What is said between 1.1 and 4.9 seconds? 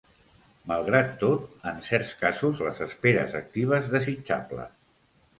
tot, en certs casos les esperes actives desitjables.